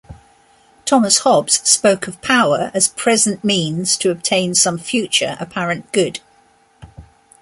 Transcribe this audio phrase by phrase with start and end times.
[0.83, 6.21] Thomas Hobbes spoke of power as present means to obtain some future apparent good.